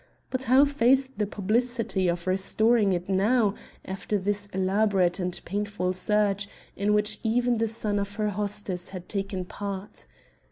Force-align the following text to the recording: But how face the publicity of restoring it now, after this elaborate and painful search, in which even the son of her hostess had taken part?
But 0.31 0.45
how 0.49 0.65
face 0.65 1.05
the 1.05 1.27
publicity 1.27 2.07
of 2.07 2.25
restoring 2.25 2.91
it 2.91 3.07
now, 3.07 3.53
after 3.85 4.17
this 4.17 4.47
elaborate 4.51 5.19
and 5.19 5.39
painful 5.45 5.93
search, 5.93 6.47
in 6.75 6.95
which 6.95 7.19
even 7.21 7.59
the 7.59 7.67
son 7.67 7.99
of 7.99 8.15
her 8.15 8.29
hostess 8.29 8.89
had 8.89 9.07
taken 9.07 9.45
part? 9.45 10.07